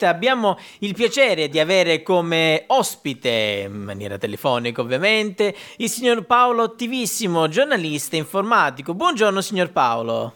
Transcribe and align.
Abbiamo 0.00 0.58
il 0.80 0.92
piacere 0.94 1.48
di 1.48 1.60
avere 1.60 2.02
come 2.02 2.64
ospite, 2.66 3.66
in 3.68 3.84
maniera 3.84 4.18
telefonica 4.18 4.80
ovviamente, 4.80 5.54
il 5.76 5.88
signor 5.88 6.26
Paolo 6.26 6.64
Attivissimo, 6.64 7.46
giornalista 7.46 8.16
informatico. 8.16 8.92
Buongiorno 8.92 9.40
signor 9.40 9.70
Paolo. 9.70 10.34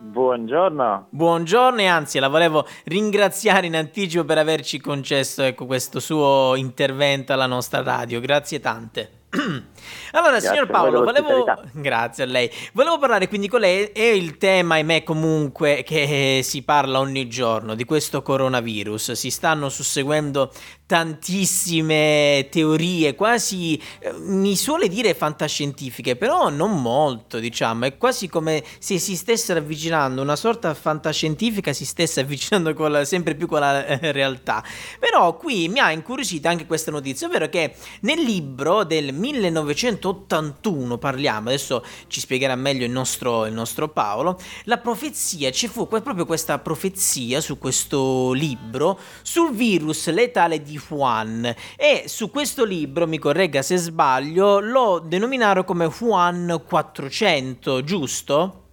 Buongiorno. 0.00 1.06
Buongiorno 1.08 1.80
e 1.80 1.86
anzi 1.86 2.18
la 2.18 2.28
volevo 2.28 2.66
ringraziare 2.84 3.68
in 3.68 3.74
anticipo 3.74 4.26
per 4.26 4.36
averci 4.36 4.78
concesso 4.80 5.42
ecco, 5.44 5.64
questo 5.64 5.98
suo 5.98 6.52
intervento 6.54 7.32
alla 7.32 7.46
nostra 7.46 7.82
radio. 7.82 8.20
Grazie 8.20 8.60
tante. 8.60 9.21
Allora, 10.14 10.32
Grazie 10.32 10.48
signor 10.50 10.66
Paolo, 10.66 11.04
volevo... 11.04 11.44
Grazie 11.72 12.24
a 12.24 12.26
lei. 12.26 12.50
Volevo 12.74 12.98
parlare 12.98 13.28
quindi 13.28 13.48
con 13.48 13.60
lei, 13.60 13.86
è 13.86 14.02
il 14.02 14.36
tema, 14.36 14.74
ahimè, 14.74 15.02
comunque, 15.02 15.82
che 15.86 16.40
si 16.42 16.62
parla 16.62 16.98
ogni 16.98 17.28
giorno 17.28 17.74
di 17.74 17.84
questo 17.84 18.20
coronavirus. 18.20 19.12
Si 19.12 19.30
stanno 19.30 19.70
susseguendo 19.70 20.52
tantissime 20.84 22.48
teorie, 22.50 23.14
quasi, 23.14 23.80
eh, 24.00 24.12
mi 24.18 24.54
suole 24.56 24.88
dire 24.88 25.14
fantascientifiche, 25.14 26.16
però 26.16 26.50
non 26.50 26.82
molto, 26.82 27.38
diciamo. 27.38 27.86
È 27.86 27.96
quasi 27.96 28.28
come 28.28 28.62
se 28.78 28.98
si 28.98 29.16
stesse 29.16 29.54
avvicinando, 29.54 30.20
una 30.20 30.36
sorta 30.36 30.74
fantascientifica 30.74 31.72
si 31.72 31.86
stesse 31.86 32.20
avvicinando 32.22 32.74
la, 32.88 33.06
sempre 33.06 33.34
più 33.34 33.46
con 33.46 33.60
la 33.60 33.86
eh, 33.86 34.12
realtà. 34.12 34.62
Però 34.98 35.34
qui 35.38 35.68
mi 35.68 35.78
ha 35.78 35.90
incuriosita 35.90 36.50
anche 36.50 36.66
questa 36.66 36.90
notizia, 36.90 37.26
ovvero 37.26 37.48
che 37.48 37.74
nel 38.00 38.20
libro 38.20 38.84
del 38.84 39.14
1900 39.14 39.21
1981 39.22 40.98
parliamo, 40.98 41.48
adesso 41.48 41.84
ci 42.08 42.18
spiegherà 42.18 42.56
meglio 42.56 42.84
il 42.84 42.90
nostro, 42.90 43.46
il 43.46 43.52
nostro 43.52 43.88
Paolo, 43.88 44.38
la 44.64 44.78
profezia, 44.78 45.50
ci 45.52 45.68
fu 45.68 45.86
proprio 45.86 46.26
questa 46.26 46.58
profezia 46.58 47.40
su 47.40 47.58
questo 47.58 48.32
libro 48.32 48.98
sul 49.22 49.52
virus 49.52 50.10
letale 50.10 50.60
di 50.62 50.80
Wuhan 50.88 51.54
e 51.76 52.04
su 52.06 52.30
questo 52.30 52.64
libro, 52.64 53.06
mi 53.06 53.18
corregga 53.18 53.62
se 53.62 53.76
sbaglio, 53.76 54.58
lo 54.58 54.98
denominarono 54.98 55.64
come 55.64 55.90
Wuhan 56.00 56.62
400, 56.66 57.84
giusto? 57.84 58.64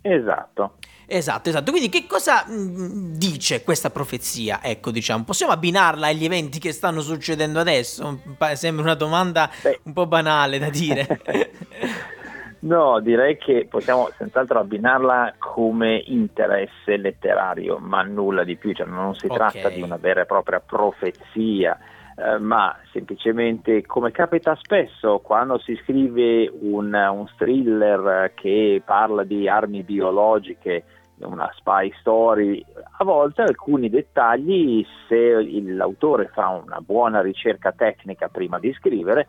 Esatto. 0.00 0.76
Esatto, 1.06 1.48
esatto. 1.48 1.70
Quindi 1.70 1.88
che 1.88 2.06
cosa 2.06 2.44
mm, 2.48 3.14
dice 3.14 3.62
questa 3.62 3.90
profezia? 3.90 4.60
Ecco, 4.62 4.90
diciamo, 4.90 5.24
possiamo 5.24 5.52
abbinarla 5.52 6.08
agli 6.08 6.24
eventi 6.24 6.58
che 6.58 6.72
stanno 6.72 7.00
succedendo 7.00 7.60
adesso? 7.60 8.20
Sembra 8.54 8.84
una 8.84 8.94
domanda 8.94 9.50
Beh. 9.62 9.80
un 9.84 9.92
po' 9.92 10.06
banale 10.06 10.58
da 10.58 10.70
dire. 10.70 11.20
no, 12.60 13.00
direi 13.00 13.36
che 13.36 13.66
possiamo 13.68 14.10
senz'altro 14.16 14.60
abbinarla 14.60 15.34
come 15.38 16.02
interesse 16.06 16.96
letterario, 16.96 17.78
ma 17.78 18.02
nulla 18.02 18.44
di 18.44 18.56
più, 18.56 18.72
cioè 18.72 18.86
non 18.86 19.14
si 19.14 19.26
okay. 19.26 19.36
tratta 19.36 19.68
di 19.68 19.82
una 19.82 19.96
vera 19.96 20.22
e 20.22 20.26
propria 20.26 20.60
profezia. 20.60 21.78
Eh, 22.16 22.38
ma 22.38 22.76
semplicemente 22.92 23.84
come 23.86 24.12
capita 24.12 24.56
spesso 24.62 25.18
quando 25.18 25.58
si 25.58 25.74
scrive 25.82 26.48
un, 26.48 26.94
un 26.94 27.26
thriller 27.36 28.32
che 28.34 28.80
parla 28.84 29.24
di 29.24 29.48
armi 29.48 29.82
biologiche 29.82 30.84
una 31.18 31.50
spy 31.54 31.92
story, 32.00 32.64
a 32.98 33.04
volte 33.04 33.42
alcuni 33.42 33.88
dettagli, 33.88 34.84
se 35.08 35.42
l'autore 35.62 36.28
fa 36.32 36.48
una 36.48 36.80
buona 36.80 37.20
ricerca 37.20 37.72
tecnica 37.72 38.28
prima 38.28 38.58
di 38.58 38.72
scrivere, 38.74 39.28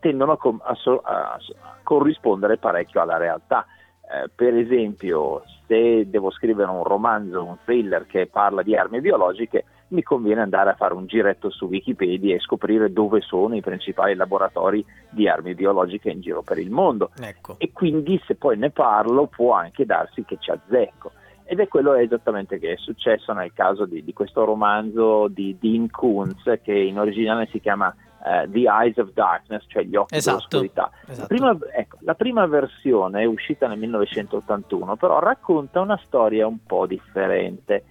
tendono 0.00 0.32
a, 0.32 0.76
a, 1.02 1.38
corrispondere 1.82 2.58
parecchio 2.58 3.00
alla 3.00 3.16
realtà. 3.16 3.64
Eh, 4.02 4.28
per 4.34 4.54
esempio, 4.54 5.44
se 5.66 6.08
devo 6.10 6.30
scrivere 6.30 6.70
un 6.70 6.82
romanzo, 6.82 7.44
un 7.44 7.56
thriller 7.64 8.06
che 8.06 8.26
parla 8.26 8.62
di 8.62 8.76
armi 8.76 9.00
biologiche, 9.00 9.64
mi 9.90 10.02
conviene 10.02 10.40
andare 10.40 10.70
a 10.70 10.74
fare 10.74 10.94
un 10.94 11.06
giretto 11.06 11.50
su 11.50 11.66
Wikipedia 11.66 12.34
e 12.34 12.40
scoprire 12.40 12.92
dove 12.92 13.20
sono 13.20 13.56
i 13.56 13.60
principali 13.60 14.14
laboratori 14.14 14.84
di 15.10 15.28
armi 15.28 15.54
biologiche 15.54 16.10
in 16.10 16.20
giro 16.20 16.42
per 16.42 16.58
il 16.58 16.70
mondo. 16.70 17.10
Ecco. 17.20 17.56
E 17.58 17.72
quindi 17.72 18.20
se 18.26 18.34
poi 18.34 18.56
ne 18.56 18.70
parlo 18.70 19.26
può 19.26 19.52
anche 19.54 19.84
darsi 19.84 20.24
che 20.24 20.36
ci 20.38 20.50
azzecco. 20.50 21.12
Ed 21.44 21.58
è 21.58 21.66
quello 21.66 21.94
esattamente 21.94 22.60
che 22.60 22.74
è 22.74 22.76
successo 22.76 23.32
nel 23.32 23.52
caso 23.52 23.84
di, 23.84 24.04
di 24.04 24.12
questo 24.12 24.44
romanzo 24.44 25.26
di 25.26 25.56
Dean 25.60 25.90
Koontz 25.90 26.60
che 26.62 26.72
in 26.72 26.98
originale 26.98 27.48
si 27.50 27.60
chiama 27.60 27.94
Uh, 28.22 28.46
The 28.50 28.68
Eyes 28.68 28.98
of 28.98 29.12
Darkness, 29.14 29.64
cioè 29.66 29.82
gli 29.82 29.96
occhi 29.96 30.14
esatto, 30.14 30.58
dell'oscurità. 30.58 30.90
Esatto. 31.06 31.20
La, 31.20 31.26
prima, 31.26 31.58
ecco, 31.74 31.96
la, 32.00 32.14
prima, 32.14 32.46
versione 32.46 33.22
è 33.22 33.24
uscita 33.24 33.66
nel 33.66 33.78
1981, 33.78 34.96
però 34.96 35.20
racconta 35.20 35.80
una 35.80 35.98
storia 36.04 36.46
un 36.46 36.58
po' 36.66 36.86
differente. 36.86 37.84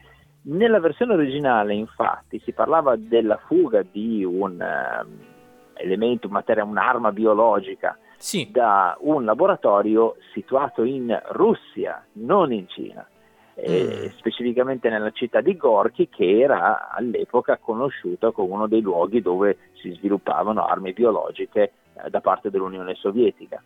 Nella 0.49 0.79
versione 0.79 1.13
originale, 1.13 1.75
infatti, 1.75 2.41
si 2.43 2.53
parlava 2.53 2.95
della 2.95 3.37
fuga 3.45 3.83
di 3.83 4.23
un 4.23 4.59
uh, 4.59 5.07
elemento, 5.75 6.27
materia, 6.27 6.63
un'arma 6.63 7.11
biologica 7.11 7.95
sì. 8.17 8.49
da 8.49 8.97
un 9.01 9.25
laboratorio 9.25 10.15
situato 10.33 10.83
in 10.83 11.15
Russia, 11.29 12.03
non 12.13 12.51
in 12.51 12.67
Cina. 12.67 13.07
Eh, 13.53 14.05
mm. 14.05 14.17
specificamente 14.17 14.89
nella 14.89 15.11
città 15.11 15.41
di 15.41 15.57
Gorky 15.57 16.07
che 16.07 16.39
era 16.39 16.89
all'epoca 16.91 17.57
conosciuta 17.57 18.31
come 18.31 18.53
uno 18.53 18.67
dei 18.67 18.79
luoghi 18.79 19.21
dove 19.21 19.57
si 19.73 19.91
sviluppavano 19.91 20.65
armi 20.65 20.93
biologiche 20.93 21.73
eh, 21.93 22.09
da 22.09 22.21
parte 22.21 22.49
dell'Unione 22.49 22.95
Sovietica 22.95 23.61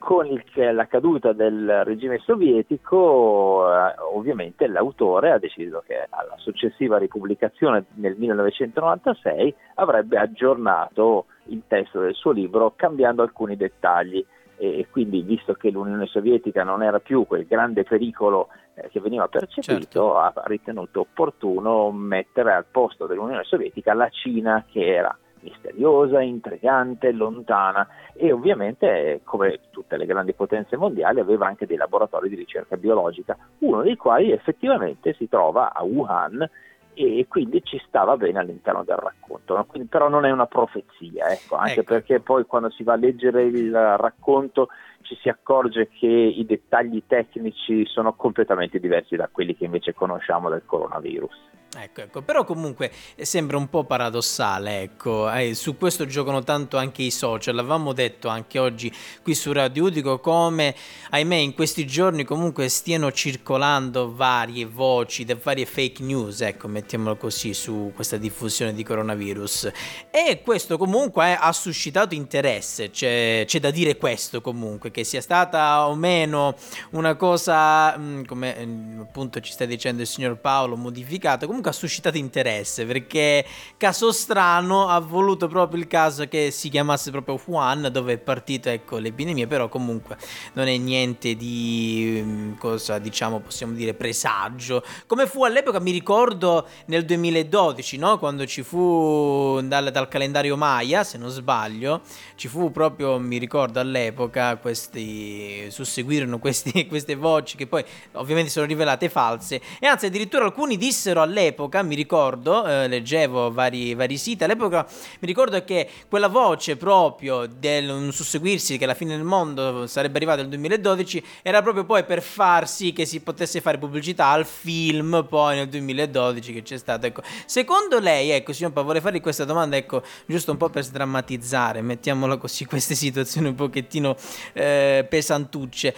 con 0.00 0.26
il, 0.26 0.42
la 0.74 0.86
caduta 0.86 1.34
del 1.34 1.84
regime 1.84 2.16
sovietico, 2.20 3.70
eh, 3.70 3.94
ovviamente 4.14 4.66
l'autore 4.66 5.30
ha 5.30 5.38
deciso 5.38 5.84
che 5.86 6.06
alla 6.08 6.36
successiva 6.38 6.96
ripubblicazione 6.96 7.84
nel 7.96 8.16
1996 8.16 9.54
avrebbe 9.74 10.16
aggiornato 10.16 11.26
il 11.48 11.64
testo 11.66 12.00
del 12.00 12.14
suo 12.14 12.30
libro 12.30 12.72
cambiando 12.76 13.20
alcuni 13.20 13.56
dettagli 13.56 14.24
e 14.56 14.86
quindi 14.90 15.20
visto 15.20 15.52
che 15.52 15.70
l'Unione 15.70 16.06
Sovietica 16.06 16.64
non 16.64 16.82
era 16.82 16.98
più 16.98 17.26
quel 17.26 17.46
grande 17.46 17.82
pericolo 17.82 18.48
eh, 18.74 18.88
che 18.88 19.00
veniva 19.00 19.28
percepito, 19.28 19.74
certo. 19.80 20.16
ha 20.16 20.32
ritenuto 20.46 21.00
opportuno 21.00 21.90
mettere 21.90 22.54
al 22.54 22.64
posto 22.70 23.06
dell'Unione 23.06 23.44
Sovietica 23.44 23.92
la 23.92 24.08
Cina 24.08 24.64
che 24.66 24.94
era 24.94 25.14
misteriosa, 25.40 26.20
intrigante, 26.20 27.12
lontana 27.12 27.86
e 28.12 28.32
ovviamente 28.32 29.20
come 29.24 29.60
tutte 29.70 29.96
le 29.96 30.06
grandi 30.06 30.32
potenze 30.32 30.76
mondiali 30.76 31.20
aveva 31.20 31.46
anche 31.46 31.66
dei 31.66 31.76
laboratori 31.76 32.28
di 32.28 32.36
ricerca 32.36 32.76
biologica, 32.76 33.36
uno 33.58 33.82
dei 33.82 33.96
quali 33.96 34.30
effettivamente 34.32 35.14
si 35.14 35.28
trova 35.28 35.72
a 35.72 35.82
Wuhan 35.82 36.48
e 36.94 37.26
quindi 37.28 37.62
ci 37.64 37.80
stava 37.86 38.16
bene 38.16 38.40
all'interno 38.40 38.84
del 38.84 38.96
racconto, 38.96 39.56
no? 39.56 39.64
quindi, 39.64 39.88
però 39.88 40.08
non 40.08 40.24
è 40.24 40.30
una 40.30 40.46
profezia, 40.46 41.30
ecco, 41.30 41.56
anche 41.56 41.80
ecco. 41.80 41.94
perché 41.94 42.20
poi 42.20 42.44
quando 42.44 42.70
si 42.70 42.82
va 42.82 42.94
a 42.94 42.96
leggere 42.96 43.44
il 43.44 43.72
racconto 43.72 44.68
ci 45.02 45.16
si 45.16 45.28
accorge 45.28 45.88
che 45.88 46.06
i 46.06 46.44
dettagli 46.44 47.02
tecnici 47.06 47.86
sono 47.86 48.12
completamente 48.14 48.78
diversi 48.78 49.16
da 49.16 49.28
quelli 49.32 49.56
che 49.56 49.64
invece 49.64 49.94
conosciamo 49.94 50.50
del 50.50 50.62
coronavirus. 50.66 51.49
Ecco, 51.72 52.00
ecco, 52.00 52.22
però 52.22 52.44
comunque 52.44 52.90
sembra 53.16 53.56
un 53.56 53.68
po' 53.68 53.84
paradossale, 53.84 54.82
ecco, 54.82 55.32
eh, 55.32 55.54
su 55.54 55.76
questo 55.76 56.04
giocano 56.04 56.42
tanto 56.42 56.76
anche 56.76 57.02
i 57.02 57.12
social, 57.12 57.54
l'avevamo 57.54 57.92
detto 57.92 58.26
anche 58.26 58.58
oggi 58.58 58.92
qui 59.22 59.36
su 59.36 59.52
Radio 59.52 59.84
Udico 59.84 60.18
come, 60.18 60.74
ahimè, 61.10 61.36
in 61.36 61.54
questi 61.54 61.86
giorni 61.86 62.24
comunque 62.24 62.68
stiano 62.68 63.12
circolando 63.12 64.12
varie 64.12 64.66
voci, 64.66 65.24
varie 65.40 65.64
fake 65.64 66.02
news, 66.02 66.40
ecco, 66.40 66.66
mettiamolo 66.66 67.16
così, 67.16 67.54
su 67.54 67.92
questa 67.94 68.16
diffusione 68.16 68.74
di 68.74 68.82
coronavirus. 68.82 69.70
E 70.10 70.42
questo 70.42 70.76
comunque 70.76 71.30
eh, 71.30 71.38
ha 71.38 71.52
suscitato 71.52 72.16
interesse, 72.16 72.90
c'è, 72.90 73.44
c'è, 73.46 73.60
da 73.60 73.70
dire 73.70 73.96
questo 73.96 74.40
comunque, 74.40 74.90
che 74.90 75.04
sia 75.04 75.20
stata 75.20 75.86
o 75.86 75.94
meno 75.94 76.56
una 76.90 77.14
cosa, 77.14 77.96
mh, 77.96 78.02
mm, 78.02 78.24
come 78.24 78.56
eh, 78.56 78.68
appunto 79.02 79.38
ci 79.38 79.52
sta 79.52 79.66
dicendo 79.66 80.02
il 80.02 80.08
signor 80.08 80.36
Paolo, 80.36 80.74
modificata, 80.74 81.46
comunque 81.46 81.58
comunque 81.60 81.70
ha 81.70 81.72
suscitato 81.74 82.16
interesse 82.16 82.86
perché 82.86 83.44
caso 83.76 84.12
strano 84.12 84.88
ha 84.88 84.98
voluto 84.98 85.46
proprio 85.46 85.80
il 85.80 85.86
caso 85.86 86.26
che 86.26 86.50
si 86.50 86.68
chiamasse 86.70 87.10
proprio 87.10 87.38
Wuhan 87.44 87.88
dove 87.92 88.14
è 88.14 88.18
partito 88.18 88.68
ecco 88.68 88.98
l'epidemia 88.98 89.46
però 89.46 89.68
comunque 89.68 90.16
non 90.54 90.66
è 90.66 90.76
niente 90.76 91.36
di 91.36 92.20
mm, 92.22 92.52
cosa 92.54 92.98
diciamo 92.98 93.40
possiamo 93.40 93.74
dire 93.74 93.94
presagio 93.94 94.82
come 95.06 95.26
fu 95.26 95.44
all'epoca 95.44 95.78
mi 95.80 95.90
ricordo 95.90 96.66
nel 96.86 97.04
2012 97.04 97.96
no? 97.98 98.18
quando 98.18 98.46
ci 98.46 98.62
fu 98.62 99.60
dal, 99.62 99.90
dal 99.90 100.08
calendario 100.08 100.56
Maya 100.56 101.04
se 101.04 101.18
non 101.18 101.28
sbaglio 101.28 102.00
ci 102.36 102.48
fu 102.48 102.70
proprio 102.70 103.18
mi 103.18 103.38
ricordo 103.38 103.80
all'epoca 103.80 104.56
questi 104.56 105.66
susseguirono 105.70 106.38
questi, 106.38 106.86
queste 106.88 107.14
voci 107.14 107.56
che 107.56 107.66
poi 107.66 107.84
ovviamente 108.12 108.50
sono 108.50 108.66
rivelate 108.66 109.08
false 109.08 109.60
e 109.78 109.86
anzi 109.86 110.06
addirittura 110.06 110.44
alcuni 110.44 110.76
dissero 110.76 111.20
all'epoca 111.20 111.48
all'epoca, 111.50 111.82
mi 111.82 111.94
ricordo, 111.94 112.66
eh, 112.66 112.88
leggevo 112.88 113.52
vari, 113.52 113.94
vari, 113.94 114.16
siti, 114.16 114.44
all'epoca 114.44 114.86
mi 115.20 115.26
ricordo 115.26 115.62
che 115.64 115.88
quella 116.08 116.28
voce 116.28 116.76
proprio 116.76 117.46
del 117.46 118.08
susseguirsi 118.12 118.78
che 118.78 118.86
la 118.86 118.94
fine 118.94 119.16
del 119.16 119.24
mondo 119.24 119.86
sarebbe 119.86 120.16
arrivata 120.16 120.40
nel 120.40 120.50
2012 120.50 121.24
era 121.42 121.60
proprio 121.62 121.84
poi 121.84 122.04
per 122.04 122.22
far 122.22 122.68
sì 122.68 122.92
che 122.92 123.04
si 123.04 123.20
potesse 123.20 123.60
fare 123.60 123.78
pubblicità 123.78 124.28
al 124.28 124.46
film 124.46 125.26
poi 125.28 125.56
nel 125.56 125.68
2012 125.68 126.52
che 126.52 126.62
c'è 126.62 126.78
stato. 126.78 127.06
Ecco. 127.06 127.22
Secondo 127.44 127.98
lei, 127.98 128.30
ecco, 128.30 128.52
signor 128.52 128.72
Pa, 128.72 128.82
vorrei 128.82 129.00
fargli 129.00 129.20
questa 129.20 129.44
domanda, 129.44 129.76
ecco, 129.76 130.02
giusto 130.26 130.52
un 130.52 130.56
po' 130.56 130.70
per 130.70 130.84
sdrammatizzare, 130.84 131.82
mettiamola 131.82 132.36
così, 132.36 132.64
queste 132.66 132.94
situazioni 132.94 133.48
un 133.48 133.54
pochettino 133.54 134.16
eh, 134.52 135.04
pesantucce 135.08 135.94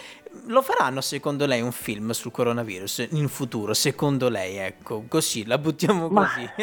lo 0.47 0.61
faranno 0.61 1.01
secondo 1.01 1.45
lei 1.45 1.61
un 1.61 1.71
film 1.71 2.11
sul 2.11 2.31
coronavirus 2.31 3.09
in 3.11 3.27
futuro? 3.27 3.73
Secondo 3.73 4.29
lei, 4.29 4.57
ecco, 4.57 5.05
così 5.07 5.45
la 5.45 5.57
buttiamo 5.57 6.09
così. 6.09 6.49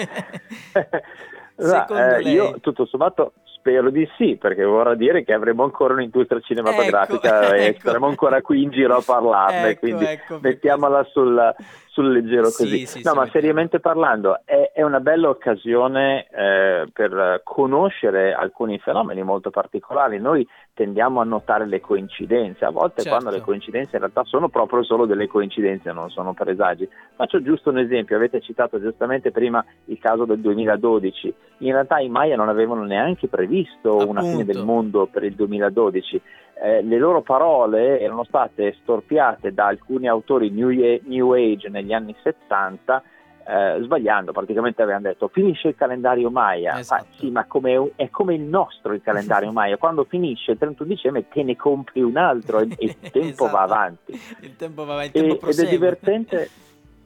Ma... 1.60 2.16
eh, 2.16 2.22
io 2.22 2.58
tutto 2.60 2.86
sommato 2.86 3.34
spero 3.60 3.90
di 3.90 4.08
sì, 4.16 4.36
perché 4.36 4.64
vorrà 4.64 4.94
dire 4.94 5.22
che 5.22 5.34
avremo 5.34 5.64
ancora 5.64 5.92
un'industria 5.92 6.40
cinematografica 6.40 7.42
ecco, 7.42 7.52
e 7.54 7.64
ecco. 7.66 7.80
saremo 7.82 8.06
ancora 8.06 8.40
qui 8.40 8.62
in 8.62 8.70
giro 8.70 8.96
a 8.96 9.02
parlarne, 9.04 9.68
ecco, 9.68 9.80
quindi 9.80 10.04
ecco, 10.06 10.38
mettiamola 10.40 11.04
sul, 11.12 11.54
sul 12.00 12.12
leggero 12.12 12.44
così. 12.44 12.86
Sì, 12.86 12.86
sì, 12.86 13.02
no, 13.04 13.12
ma 13.12 13.28
seriamente 13.28 13.78
parlando, 13.78 14.40
è, 14.44 14.72
è, 14.74 14.82
una 14.82 15.00
bella 15.00 15.28
occasione 15.28 16.26
eh, 16.28 16.86
per 16.92 17.42
conoscere 17.44 18.32
alcuni 18.32 18.78
fenomeni 18.78 19.22
molto 19.22 19.50
particolari. 19.50 20.18
Noi 20.18 20.46
tendiamo 20.72 21.20
a 21.20 21.24
notare 21.24 21.66
le 21.66 21.80
coincidenze, 21.80 22.64
a 22.64 22.70
volte 22.70 23.02
certo. 23.02 23.10
quando 23.10 23.36
le 23.36 23.42
coincidenze 23.42 23.96
in 23.96 24.00
realtà 24.00 24.24
sono 24.24 24.48
proprio 24.48 24.82
solo 24.82 25.04
delle 25.04 25.26
coincidenze, 25.26 25.92
non 25.92 26.08
sono 26.10 26.32
presagi. 26.32 26.88
Faccio 27.14 27.42
giusto 27.42 27.68
un 27.68 27.78
esempio, 27.78 28.16
avete 28.16 28.40
citato 28.40 28.80
giustamente 28.80 29.30
prima 29.30 29.62
il 29.86 29.98
caso 29.98 30.24
del 30.24 30.40
2012, 30.40 31.34
in 31.58 31.72
realtà 31.72 31.98
i 31.98 32.08
Maya 32.08 32.36
non 32.36 32.48
avevano 32.48 32.84
neanche 32.84 33.28
previsto 33.28 33.98
Appunto. 33.98 34.10
una 34.10 34.22
fine 34.22 34.44
del 34.44 34.64
mondo 34.64 35.06
per 35.06 35.24
il 35.24 35.34
2012. 35.34 36.22
Eh, 36.62 36.82
le 36.82 36.98
loro 36.98 37.22
parole 37.22 38.00
erano 38.00 38.22
state 38.24 38.76
storpiate 38.82 39.54
da 39.54 39.66
alcuni 39.66 40.06
autori 40.06 40.50
New, 40.50 40.68
New 41.04 41.32
Age 41.32 41.70
negli 41.70 41.94
anni 41.94 42.14
70 42.22 43.02
eh, 43.46 43.78
sbagliando, 43.80 44.32
praticamente 44.32 44.82
avevano 44.82 45.08
detto 45.08 45.28
finisce 45.28 45.68
il 45.68 45.74
calendario 45.74 46.30
Maya, 46.30 46.78
esatto. 46.78 47.02
ah, 47.02 47.06
sì 47.16 47.30
ma 47.30 47.46
come, 47.46 47.92
è 47.96 48.10
come 48.10 48.34
il 48.34 48.42
nostro 48.42 48.92
il 48.92 49.00
calendario 49.02 49.50
Maya, 49.52 49.78
quando 49.78 50.04
finisce 50.04 50.52
il 50.52 50.58
31 50.58 50.88
dicembre 50.88 51.28
te 51.28 51.42
ne 51.42 51.56
compri 51.56 52.02
un 52.02 52.18
altro 52.18 52.60
e, 52.60 52.68
e 52.78 52.84
il 52.84 52.96
tempo 53.10 53.46
esatto. 53.46 53.50
va 53.50 53.62
avanti. 53.62 54.20
Il 54.42 54.56
tempo 54.56 54.84
va 54.84 54.92
avanti, 54.92 55.18
e, 55.18 55.40
ed 55.42 55.58
è 55.58 55.68
divertente, 55.68 56.48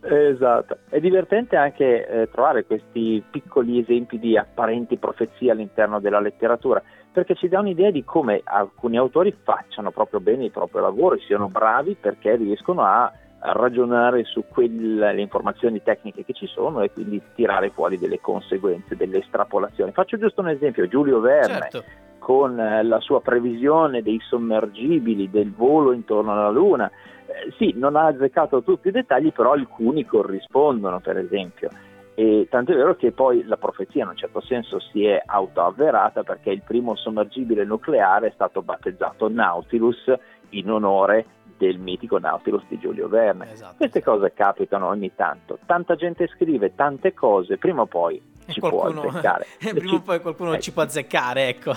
esatto, 0.01 0.79
è 0.89 0.99
divertente 0.99 1.55
anche 1.55 2.07
eh, 2.07 2.29
trovare 2.29 2.65
questi 2.65 3.23
piccoli 3.31 3.79
esempi 3.79 4.19
di 4.19 4.37
apparenti 4.37 4.97
profezie 4.97 5.53
all'interno 5.53 6.01
della 6.01 6.19
letteratura 6.21 6.83
perché 7.15 7.37
ci 7.37 7.47
dà 7.47 7.61
un'idea 7.61 7.93
di 7.93 8.03
come 8.03 8.41
alcuni 8.43 8.99
autori 8.99 9.33
facciano 9.45 9.93
proprio 9.93 10.19
bene 10.19 10.47
il 10.47 10.51
proprio 10.51 10.83
lavoro 10.83 11.15
e 11.15 11.21
siano 11.21 11.47
bravi 11.47 11.97
perché 11.99 12.35
riescono 12.35 12.83
a 12.83 13.11
ragionare 13.39 14.25
su 14.25 14.43
quelle 14.49 15.21
informazioni 15.21 15.81
tecniche 15.81 16.25
che 16.25 16.33
ci 16.33 16.49
sono 16.49 16.81
e 16.81 16.91
quindi 16.91 17.23
tirare 17.37 17.71
fuori 17.71 17.99
delle 17.99 18.21
conseguenze, 18.21 18.97
delle 18.97 19.19
estrapolazioni. 19.19 19.93
Faccio 19.93 20.19
giusto 20.19 20.41
un 20.41 20.49
esempio, 20.49 20.89
Giulio 20.89 21.21
Verne 21.21 21.69
certo. 21.71 21.85
con 22.19 22.59
eh, 22.59 22.83
la 22.83 22.99
sua 22.99 23.21
previsione 23.21 24.03
dei 24.03 24.19
sommergibili, 24.29 25.31
del 25.31 25.53
volo 25.53 25.93
intorno 25.93 26.33
alla 26.33 26.51
Luna, 26.51 26.91
eh, 27.27 27.53
sì, 27.57 27.75
non 27.77 27.95
ha 27.95 28.07
azzeccato 28.07 28.65
tutti 28.65 28.89
i 28.89 28.93
dettagli, 28.93 29.31
però 29.33 29.53
alcuni 29.53 30.05
corrispondono, 30.05 30.99
per 30.99 31.19
esempio. 31.19 31.69
E 32.15 32.47
tanto 32.49 32.73
è 32.73 32.77
vero 32.77 32.95
che 32.95 33.11
poi 33.11 33.45
la 33.45 33.57
profezia 33.57 34.05
in 34.05 34.11
un 34.11 34.17
certo 34.17 34.41
senso 34.41 34.79
si 34.79 35.05
è 35.05 35.21
autoavverata 35.25 36.23
perché 36.23 36.51
il 36.51 36.63
primo 36.63 36.95
sommergibile 36.95 37.65
nucleare 37.65 38.29
è 38.29 38.33
stato 38.35 38.63
battezzato 38.63 39.29
Nautilus 39.29 40.13
in 40.51 40.71
onore 40.71 41.27
del 41.57 41.79
mitico 41.79 42.19
Nautilus 42.19 42.63
di 42.69 42.79
Giulio 42.79 43.09
Verne. 43.09 43.53
Esatto. 43.53 43.75
Queste 43.79 44.03
cose 44.03 44.33
capitano 44.33 44.89
ogni 44.89 45.13
tanto. 45.15 45.59
Tanta 45.67 45.97
gente 45.97 46.29
scrive 46.29 46.75
tante 46.75 47.15
cose, 47.15 47.59
prima 47.59 47.83
o 47.83 47.87
poi 47.87 48.23
ci 48.47 48.61
qualcuno, 48.61 49.01
può 49.01 49.11
azzeccare. 49.11 49.47
prima 49.75 49.95
o 49.95 50.01
poi 50.01 50.21
qualcuno 50.21 50.55
eh. 50.55 50.61
ci 50.61 50.73
può 50.73 50.83
azzeccare, 50.83 51.49
ecco. 51.49 51.73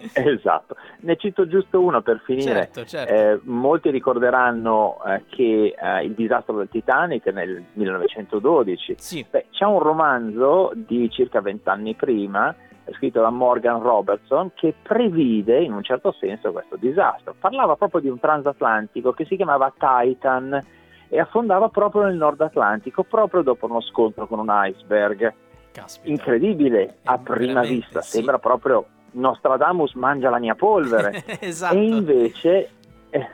Esatto, 0.12 0.76
ne 1.00 1.16
cito 1.16 1.46
giusto 1.46 1.80
uno 1.80 2.02
per 2.02 2.20
finire. 2.24 2.70
Certo, 2.70 2.84
certo. 2.84 3.12
Eh, 3.12 3.40
molti 3.44 3.90
ricorderanno 3.90 4.98
eh, 5.06 5.24
che 5.28 5.74
eh, 5.78 6.04
il 6.04 6.12
disastro 6.12 6.56
del 6.56 6.68
Titanic 6.68 7.26
nel 7.26 7.62
1912. 7.72 8.94
Sì. 8.98 9.26
Beh, 9.28 9.46
c'è 9.50 9.64
un 9.64 9.78
romanzo 9.78 10.72
di 10.74 11.10
circa 11.10 11.40
vent'anni 11.40 11.94
prima 11.94 12.54
scritto 12.94 13.20
da 13.20 13.30
Morgan 13.30 13.80
Robertson, 13.80 14.52
che 14.54 14.74
previde 14.82 15.62
in 15.62 15.72
un 15.72 15.82
certo 15.82 16.12
senso 16.12 16.52
questo 16.52 16.76
disastro. 16.76 17.34
Parlava 17.38 17.76
proprio 17.76 18.00
di 18.00 18.08
un 18.08 18.18
transatlantico 18.18 19.12
che 19.12 19.24
si 19.26 19.36
chiamava 19.36 19.72
Titan 19.76 20.60
e 21.08 21.18
affondava 21.18 21.68
proprio 21.68 22.02
nel 22.02 22.16
Nord 22.16 22.40
Atlantico, 22.40 23.02
proprio 23.02 23.42
dopo 23.42 23.66
uno 23.66 23.80
scontro 23.80 24.26
con 24.26 24.38
un 24.38 24.50
iceberg. 24.50 25.32
Caspita. 25.72 26.10
Incredibile 26.10 26.96
a 27.04 27.18
prima 27.18 27.60
vista, 27.62 28.00
sì. 28.00 28.16
sembra 28.16 28.38
proprio 28.38 28.86
Nostradamus 29.12 29.94
mangia 29.94 30.30
la 30.30 30.38
mia 30.38 30.54
polvere. 30.54 31.24
esatto. 31.40 31.74
E 31.74 31.84
invece 31.84 32.70
eh, 33.10 33.28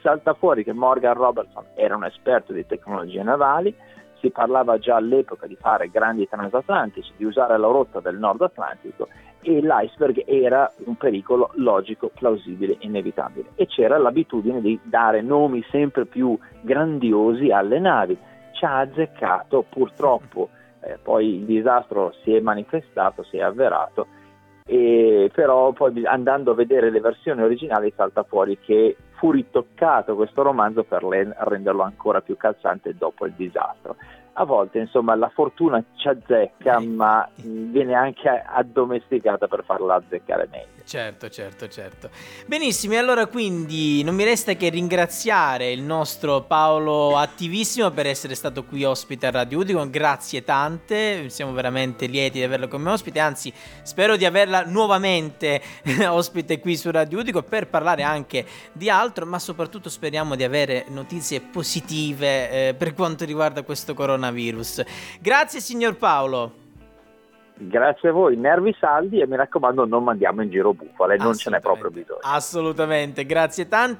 salta 0.00 0.34
fuori 0.34 0.64
che 0.64 0.72
Morgan 0.72 1.14
Robertson 1.14 1.64
era 1.74 1.96
un 1.96 2.04
esperto 2.04 2.52
di 2.52 2.66
tecnologie 2.66 3.22
navali, 3.22 3.74
si 4.20 4.30
parlava 4.30 4.78
già 4.78 4.96
all'epoca 4.96 5.46
di 5.46 5.56
fare 5.56 5.88
grandi 5.88 6.28
transatlantici, 6.28 7.12
di 7.16 7.24
usare 7.24 7.58
la 7.58 7.66
rotta 7.66 8.00
del 8.00 8.16
Nord 8.16 8.42
Atlantico 8.42 9.08
e 9.42 9.60
l'iceberg 9.60 10.24
era 10.26 10.72
un 10.84 10.96
pericolo 10.96 11.50
logico, 11.54 12.10
plausibile, 12.12 12.76
inevitabile. 12.80 13.50
E 13.54 13.66
c'era 13.66 13.98
l'abitudine 13.98 14.60
di 14.60 14.78
dare 14.82 15.22
nomi 15.22 15.64
sempre 15.70 16.04
più 16.06 16.36
grandiosi 16.62 17.50
alle 17.50 17.78
navi. 17.78 18.18
Ci 18.52 18.64
ha 18.64 18.78
azzeccato 18.78 19.64
purtroppo, 19.68 20.48
eh, 20.80 20.98
poi 21.00 21.36
il 21.36 21.44
disastro 21.44 22.12
si 22.22 22.34
è 22.34 22.40
manifestato, 22.40 23.22
si 23.22 23.36
è 23.36 23.42
avverato 23.42 24.06
e 24.66 25.30
però 25.32 25.72
poi 25.72 26.04
andando 26.04 26.50
a 26.50 26.54
vedere 26.54 26.90
le 26.90 27.00
versioni 27.00 27.40
originali 27.40 27.92
salta 27.94 28.24
fuori 28.24 28.58
che 28.58 28.96
fu 29.12 29.30
ritoccato 29.30 30.16
questo 30.16 30.42
romanzo 30.42 30.82
per 30.82 31.04
renderlo 31.04 31.82
ancora 31.82 32.20
più 32.20 32.36
calzante 32.36 32.94
dopo 32.98 33.26
il 33.26 33.32
disastro 33.36 33.96
a 34.38 34.44
volte 34.44 34.78
insomma 34.80 35.14
la 35.14 35.28
fortuna 35.28 35.82
ci 35.94 36.08
azzecca 36.08 36.80
ma 36.80 37.26
viene 37.36 37.94
anche 37.94 38.28
addomesticata 38.28 39.46
per 39.46 39.64
farla 39.64 39.94
azzeccare 39.94 40.48
meglio. 40.50 40.75
Certo, 40.86 41.28
certo, 41.28 41.68
certo. 41.68 42.10
Benissimo, 42.46 42.96
allora 42.96 43.26
quindi 43.26 44.04
non 44.04 44.14
mi 44.14 44.22
resta 44.22 44.52
che 44.52 44.68
ringraziare 44.68 45.72
il 45.72 45.82
nostro 45.82 46.42
Paolo 46.42 47.16
Attivissimo 47.16 47.90
per 47.90 48.06
essere 48.06 48.36
stato 48.36 48.62
qui 48.62 48.84
ospite 48.84 49.26
a 49.26 49.32
Radio 49.32 49.58
Udicon, 49.58 49.90
grazie 49.90 50.44
tante, 50.44 51.28
siamo 51.28 51.50
veramente 51.50 52.06
lieti 52.06 52.38
di 52.38 52.44
averlo 52.44 52.68
come 52.68 52.90
ospite, 52.90 53.18
anzi 53.18 53.52
spero 53.82 54.14
di 54.14 54.24
averla 54.26 54.62
nuovamente 54.64 55.60
ospite 56.06 56.60
qui 56.60 56.76
su 56.76 56.92
Radio 56.92 57.18
Udicon 57.18 57.42
per 57.42 57.66
parlare 57.66 58.04
anche 58.04 58.46
di 58.72 58.88
altro, 58.88 59.26
ma 59.26 59.40
soprattutto 59.40 59.90
speriamo 59.90 60.36
di 60.36 60.44
avere 60.44 60.84
notizie 60.90 61.40
positive 61.40 62.68
eh, 62.68 62.74
per 62.74 62.94
quanto 62.94 63.24
riguarda 63.24 63.62
questo 63.62 63.92
coronavirus. 63.92 64.84
Grazie 65.18 65.58
signor 65.58 65.96
Paolo. 65.96 66.65
Grazie 67.58 68.10
a 68.10 68.12
voi, 68.12 68.36
nervi 68.36 68.76
saldi 68.78 69.18
e 69.20 69.26
mi 69.26 69.34
raccomando 69.34 69.86
non 69.86 70.04
mandiamo 70.04 70.42
in 70.42 70.50
giro 70.50 70.74
bufale, 70.74 71.16
non 71.16 71.34
ce 71.34 71.48
n'è 71.48 71.60
proprio 71.60 71.90
bisogno. 71.90 72.20
Assolutamente, 72.20 73.24
grazie 73.24 73.66
tante. 73.66 73.94